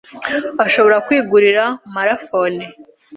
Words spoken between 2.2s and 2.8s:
Phones